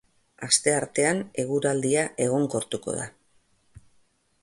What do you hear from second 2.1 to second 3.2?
egonkortuko da.